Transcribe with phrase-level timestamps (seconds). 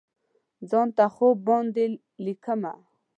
[0.69, 1.83] ځان ته خوب باندې
[2.25, 2.73] لیکمه